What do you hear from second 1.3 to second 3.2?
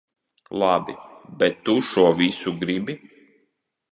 bet tu šo visu gribi?